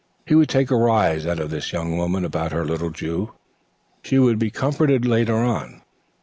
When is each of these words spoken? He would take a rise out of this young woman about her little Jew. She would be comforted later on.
He 0.25 0.33
would 0.33 0.49
take 0.49 0.71
a 0.71 0.75
rise 0.75 1.27
out 1.27 1.37
of 1.39 1.51
this 1.51 1.71
young 1.71 1.95
woman 1.95 2.25
about 2.25 2.53
her 2.53 2.65
little 2.65 2.89
Jew. 2.89 3.33
She 4.01 4.17
would 4.17 4.39
be 4.39 4.49
comforted 4.49 5.05
later 5.05 5.35
on. 5.35 5.83